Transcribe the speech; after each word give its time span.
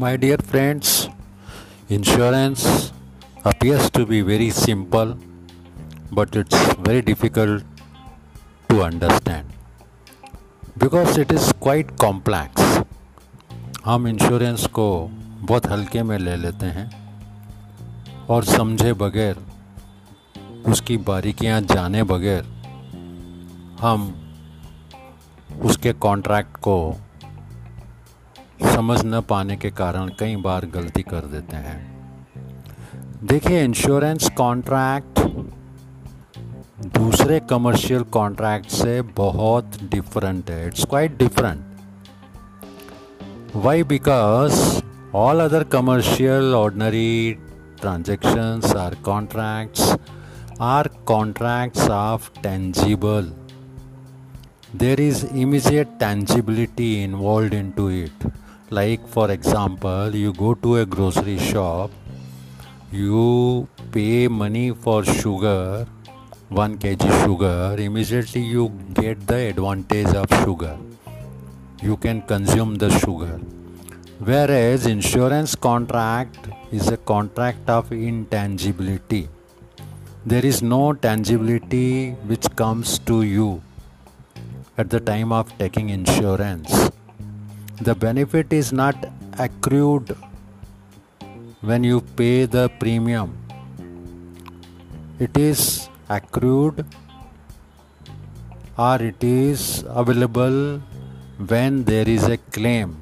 My 0.00 0.16
dear 0.16 0.38
friends, 0.38 1.10
insurance 1.90 2.90
appears 3.44 3.90
to 3.90 4.06
be 4.06 4.22
very 4.22 4.48
simple, 4.48 5.18
but 6.10 6.34
it's 6.34 6.60
very 6.76 7.02
difficult 7.02 7.64
to 8.70 8.82
understand 8.82 9.52
because 10.78 11.18
it 11.18 11.30
is 11.30 11.52
quite 11.66 11.92
complex. 11.98 12.64
हम 13.84 14.08
insurance 14.08 14.66
को 14.78 14.88
बहुत 15.42 15.66
हल्के 15.66 16.02
में 16.02 16.18
ले 16.18 16.36
लेते 16.36 16.66
हैं 16.78 16.88
और 18.30 18.44
समझे 18.44 18.92
बगैर 19.04 19.44
उसकी 20.68 20.96
बारीकियाँ 21.12 21.60
जाने 21.74 22.02
बगैर 22.14 22.44
हम 23.80 24.08
उसके 25.62 25.92
कॉन्ट्रैक्ट 26.08 26.56
को 26.56 26.76
समझ 28.80 29.00
न 29.04 29.20
पाने 29.20 29.56
के 29.56 29.70
कारण 29.70 30.10
कई 30.18 30.36
बार 30.36 30.64
गलती 30.74 31.02
कर 31.02 31.24
देते 31.30 31.56
हैं। 31.56 31.80
देखिए 33.24 33.64
इंश्योरेंस 33.64 34.28
कॉन्ट्रैक्ट 34.36 35.18
दूसरे 36.94 37.40
कमर्शियल 37.50 38.02
कॉन्ट्रैक्ट 38.16 38.70
से 38.70 38.94
बहुत 39.18 39.76
डिफरेंट 39.90 40.50
है। 40.50 40.66
It's 40.66 40.84
quite 40.84 41.18
different 41.18 41.60
why 43.56 43.82
because 43.92 44.56
all 45.14 45.40
other 45.40 45.64
commercial 45.74 46.54
ordinary 46.54 47.32
transactions 47.80 48.74
are 48.76 48.94
contracts 49.04 49.96
are 50.70 50.88
contracts 51.06 51.88
of 51.90 52.30
tangible 52.42 53.32
there 54.80 55.00
is 55.02 55.22
immediate 55.44 55.94
tangibility 56.00 56.90
involved 57.04 57.54
into 57.54 57.86
it. 57.88 58.12
Like 58.70 59.06
for 59.08 59.30
example 59.30 60.14
you 60.14 60.32
go 60.32 60.54
to 60.54 60.76
a 60.76 60.86
grocery 60.86 61.38
shop 61.38 61.90
you 62.92 63.68
pay 63.92 64.28
money 64.28 64.70
for 64.70 65.04
sugar 65.04 65.86
1 66.50 66.78
kg 66.82 67.08
sugar 67.24 67.76
immediately 67.78 68.40
you 68.42 68.62
get 68.94 69.24
the 69.28 69.36
advantage 69.50 70.12
of 70.20 70.28
sugar. 70.42 70.76
You 71.80 71.96
can 71.96 72.22
consume 72.22 72.74
the 72.74 72.90
sugar. 72.98 73.38
Whereas 74.18 74.84
insurance 74.84 75.54
contract 75.54 76.48
is 76.72 76.88
a 76.88 76.96
contract 76.96 77.70
of 77.70 77.92
intangibility. 77.92 79.28
There 80.26 80.44
is 80.44 80.60
no 80.60 80.92
tangibility 80.92 82.10
which 82.26 82.50
comes 82.56 82.98
to 83.10 83.22
you 83.22 83.62
at 84.76 84.90
the 84.90 84.98
time 84.98 85.30
of 85.30 85.56
taking 85.56 85.90
insurance 85.90 86.90
the 87.80 87.94
benefit 87.94 88.52
is 88.52 88.72
not 88.72 88.96
accrued 89.38 90.14
when 91.62 91.82
you 91.82 92.00
pay 92.16 92.44
the 92.44 92.68
premium. 92.78 93.36
It 95.18 95.36
is 95.36 95.88
accrued 96.08 96.84
or 98.76 99.00
it 99.00 99.24
is 99.24 99.84
available 99.88 100.82
when 101.52 101.84
there 101.84 102.06
is 102.06 102.24
a 102.24 102.36
claim. 102.36 102.96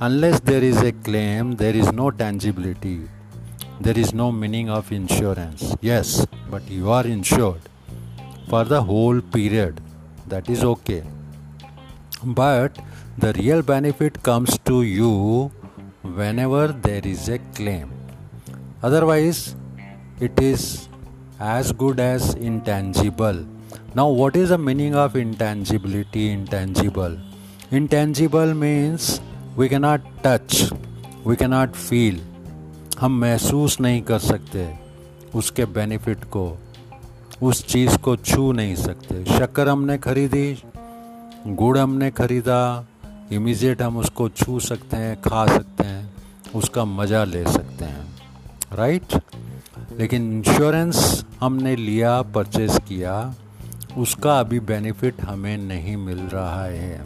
Unless 0.00 0.40
there 0.40 0.62
is 0.62 0.82
a 0.82 0.92
claim 0.92 1.56
there 1.56 1.74
is 1.74 1.90
no 1.92 2.10
tangibility. 2.10 3.00
There 3.80 3.98
is 3.98 4.12
no 4.12 4.30
meaning 4.30 4.68
of 4.68 4.92
insurance. 4.92 5.74
Yes 5.80 6.26
but 6.50 6.70
you 6.70 6.90
are 6.90 7.06
insured 7.06 7.62
for 8.48 8.64
the 8.64 8.82
whole 8.82 9.22
period. 9.22 9.80
That 10.28 10.50
is 10.50 10.62
okay. 10.62 11.04
But 12.22 12.78
the 13.20 13.32
real 13.34 13.60
benefit 13.60 14.22
comes 14.22 14.56
to 14.58 14.82
you 14.82 15.50
whenever 16.02 16.68
there 16.68 17.02
is 17.04 17.28
a 17.28 17.38
claim. 17.54 17.90
Otherwise, 18.82 19.54
it 20.20 20.40
is 20.40 20.88
as 21.38 21.72
good 21.72 22.00
as 22.00 22.34
intangible. 22.34 23.44
Now, 23.94 24.08
what 24.08 24.36
is 24.36 24.48
the 24.48 24.58
meaning 24.58 24.94
of 24.94 25.16
intangibility? 25.16 26.30
Intangible. 26.30 27.18
Intangible 27.70 28.54
means 28.54 29.20
we 29.54 29.68
cannot 29.68 30.00
touch, 30.22 30.70
we 31.24 31.36
cannot 31.36 31.76
feel. 31.76 32.18
हम 33.00 33.20
महसूस 33.20 33.80
नहीं 33.80 34.00
कर 34.02 34.18
सकते 34.18 34.66
उसके 35.34 35.64
benefit 35.76 36.24
को 36.36 36.44
उस 37.42 37.64
चीज़ 37.66 37.96
को 38.04 38.16
छू 38.16 38.50
नहीं 38.52 38.74
सकते 38.76 39.24
शक्कर 39.38 39.68
हमने 39.68 39.96
खरीदी 39.98 40.46
गुड़ 41.60 41.76
हमने 41.78 42.10
खरीदा 42.10 42.58
इमीजिएट 43.32 43.82
हम 43.82 43.96
उसको 43.96 44.28
छू 44.28 44.60
सकते 44.60 44.96
हैं, 44.96 45.20
खा 45.22 45.46
सकते 45.46 45.84
हैं, 45.84 46.12
उसका 46.54 46.84
मज़ा 46.84 47.24
ले 47.24 47.44
सकते 47.44 47.84
हैं 47.84 48.08
राइट 48.72 49.14
लेकिन 49.98 50.32
इंश्योरेंस 50.32 51.24
हमने 51.40 51.74
लिया 51.76 52.22
परचेज 52.22 52.78
किया, 52.88 53.34
उसका 53.98 54.38
अभी 54.40 54.60
बेनिफिट 54.60 55.20
हमें 55.20 55.56
नहीं 55.58 55.96
मिल 55.96 56.18
रहा 56.18 56.64
है। 56.64 57.04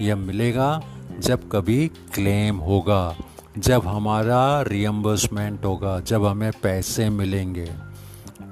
यह 0.00 0.16
मिलेगा 0.16 0.82
जब 1.18 1.48
कभी 1.52 1.86
क्लेम 2.14 2.56
होगा, 2.56 3.16
जब 3.58 3.86
हमारा 3.86 4.62
रियम्बर्समेंट 4.62 5.64
होगा, 5.64 6.00
जब 6.00 6.24
हमें 6.24 6.50
पैसे 6.62 7.10
मिलेंगे। 7.10 7.68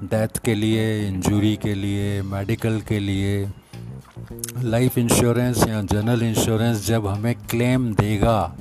डेथ 0.03 0.39
के 0.45 0.55
लिए 0.55 1.07
इंजरी 1.07 1.55
के 1.55 1.73
लिए 1.73 2.21
मेडिकल 2.21 2.79
के 2.81 2.99
लिए 2.99 3.45
लाइफ 4.17 4.97
इंश्योरेंस 4.97 5.63
या 5.67 5.81
जनरल 5.81 6.23
इंश्योरेंस 6.23 6.85
जब 6.87 7.05
हमें 7.07 7.33
क्लेम 7.49 7.93
देगा 7.93 8.55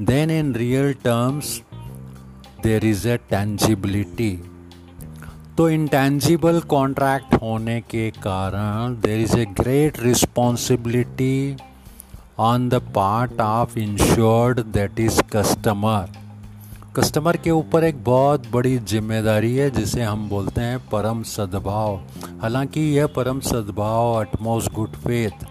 then 0.00 0.30
in 0.30 0.54
real 0.54 0.92
terms 1.04 1.60
there 2.62 2.84
is 2.86 3.06
a 3.08 3.16
tangibility 3.30 4.30
तो 5.58 5.68
इंटेंजिबल 5.70 6.60
कॉन्ट्रैक्ट 6.68 7.34
होने 7.42 7.80
के 7.90 8.10
कारण 8.18 8.94
there 9.00 9.20
is 9.20 9.36
a 9.38 9.44
great 9.60 10.00
responsibility 10.00 11.56
on 12.40 12.68
the 12.68 12.82
part 12.94 13.40
of 13.40 13.78
insured 13.78 14.60
that 14.68 15.00
is 15.00 15.20
customer 15.32 16.23
customer 16.96 17.36
के 17.36 17.50
ऊपर 17.50 17.84
एक 17.84 18.02
बहुत 18.04 18.42
बड़ी 18.52 18.76
ज़िम्मेदारी 18.78 19.54
है, 19.56 19.70
जिसे 19.70 20.02
हम 20.02 20.28
बोलते 20.28 20.60
हैं 20.60 20.78
परम 20.88 21.22
सद्भाव। 21.22 21.96
हालाँकि 22.42 22.80
यह 22.96 23.06
परम 23.06 23.40
सद्भाव 23.40 24.12
अटमोस्ट 24.14 24.72
गुड 24.72 24.92
फेथ 24.96 25.44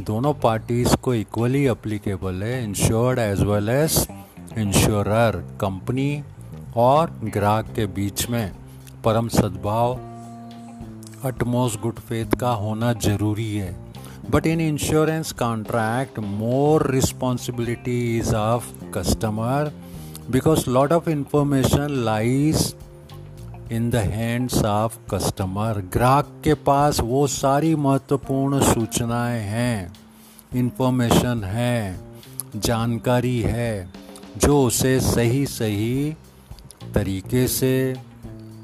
दोनों 0.00 0.32
पार्टीज़ 0.34 0.96
को 0.96 1.14
इक्वली 1.14 1.66
अप्लीकेबल 1.66 2.42
है 2.42 2.62
insured 2.64 3.18
as 3.18 3.42
well 3.42 3.68
as 3.68 4.06
insurer 4.58 5.36
company 5.60 6.22
और 6.76 7.10
ग्राहक 7.24 7.72
के 7.76 7.86
बीच 7.86 8.28
में। 8.30 8.50
परम 9.04 9.28
सद्भाव 9.28 9.94
अटमोस्ट 11.24 11.80
गुड 11.80 11.98
फेथ 12.00 12.36
का 12.40 12.50
होना 12.64 12.92
ज़रूरी 13.06 13.54
है। 13.56 13.72
But 14.30 14.46
in 14.46 14.60
insurance 14.60 15.32
contract 15.38 16.18
more 16.18 16.90
responsibility 16.90 18.00
is 18.18 18.34
of 18.34 18.72
customer 18.94 19.72
because 20.30 20.66
lot 20.66 20.92
of 20.92 21.08
information 21.08 22.00
lies 22.06 22.74
in 23.72 23.88
the 23.90 23.96
hands 23.96 24.62
of 24.64 24.96
customer 25.10 25.80
ग्राहक 25.92 26.28
के 26.44 26.54
पास 26.54 27.00
वो 27.00 27.26
सारी 27.26 27.74
महत्वपूर्ण 27.74 28.60
सूचनाएँ 28.62 29.40
हैं 29.40 29.92
इंफॉर्मेशन 30.54 31.42
है, 31.44 32.00
जानकारी 32.56 33.40
है, 33.40 33.92
जो 34.36 34.62
उसे 34.62 35.00
सही 35.00 35.46
सही 35.46 36.16
तरीके 36.94 37.46
से 37.48 37.72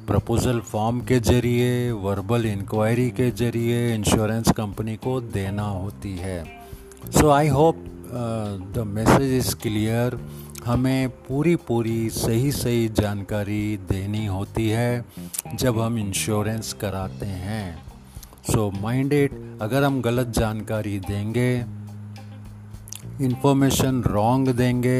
प्रपोजल 0.06 0.60
फॉर्म 0.60 1.00
के 1.00 1.20
ज़रिए 1.20 1.90
वर्बल 1.92 2.46
इंक्वायरी 2.46 3.10
के 3.10 3.30
ज़रिए 3.30 3.94
इंश्योरेंस 3.94 4.52
कंपनी 4.52 4.96
को 4.96 5.20
देना 5.20 5.62
होती 5.62 6.16
है. 6.16 6.44
So 7.20 7.30
I 7.30 7.48
hope 7.48 7.84
the 8.76 8.84
message 8.86 9.32
is 9.32 9.54
clear 9.56 10.20
हमें 10.64 11.08
पूरी 11.08 11.54
पूरी 11.56 12.10
सही 12.10 12.52
सही 12.52 12.88
जानकारी 12.88 13.76
देनी 13.76 14.26
होती 14.26 14.68
है 14.68 15.04
जब 15.54 15.80
हम 15.80 15.98
इंश्योरेंस 15.98 16.72
कराते 16.72 17.26
हैं। 17.26 17.82
सो 18.50 18.70
माइंड 18.70 19.12
इट 19.12 19.32
अगर 19.62 19.84
हम 19.84 20.00
गलत 20.02 20.26
जानकारी 20.28 20.98
देंगे 20.98 21.50
इंफॉर्मेशन 23.24 24.02
रॉन्ग 24.02 24.48
देंगे 24.48 24.98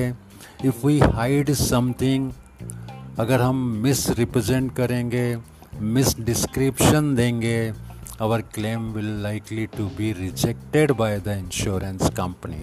इफ़ 0.65 0.87
वी 0.87 0.99
हाइड 0.99 1.53
समथिंग 1.53 2.31
अगर 3.19 3.41
हम 3.41 3.57
मिस 3.83 4.09
रिप्रेजेंट 4.11 4.75
करेंगे 4.77 5.25
मिस 5.81 6.19
डिस्क्रिप्शन 6.21 7.15
देंगे 7.15 7.73
our 8.23 8.41
claim 8.55 8.93
will 8.93 9.11
likely 9.23 9.67
to 9.67 9.87
be 9.99 10.13
rejected 10.13 10.93
by 10.93 11.19
the 11.21 11.29
insurance 11.29 12.11
company 12.11 12.63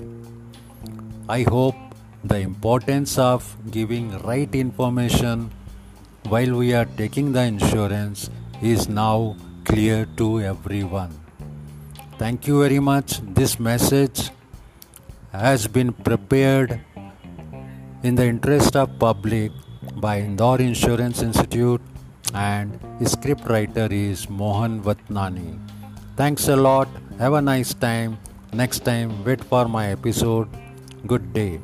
I 1.29 1.43
hope 1.43 1.83
the 2.23 2.39
importance 2.39 3.17
of 3.17 3.55
giving 3.71 4.17
right 4.19 4.53
information 4.53 5.51
while 6.27 6.55
we 6.55 6.73
are 6.73 6.85
taking 6.97 7.31
the 7.31 7.43
insurance 7.43 8.29
is 8.61 8.89
now 8.89 9.35
clear 9.65 10.05
to 10.17 10.41
everyone. 10.41 11.13
Thank 12.17 12.47
you 12.47 12.61
very 12.61 12.79
much. 12.79 13.19
This 13.21 13.59
message 13.59 14.31
has 15.31 15.67
been 15.67 15.93
prepared 15.93 16.79
in 18.03 18.15
the 18.15 18.25
interest 18.25 18.75
of 18.75 18.97
public 18.97 19.51
by 19.95 20.19
Indore 20.19 20.59
Insurance 20.61 21.21
Institute 21.21 21.81
and 22.33 22.79
script 23.05 23.47
writer 23.47 23.87
is 23.91 24.29
Mohan 24.29 24.81
Vatnani. 24.81 25.59
Thanks 26.15 26.47
a 26.47 26.55
lot. 26.55 26.87
Have 27.19 27.33
a 27.33 27.41
nice 27.41 27.73
time. 27.73 28.17
Next 28.53 28.85
time, 28.85 29.23
wait 29.23 29.43
for 29.43 29.67
my 29.67 29.87
episode. 29.91 30.47
Good 31.05 31.33
day. 31.33 31.59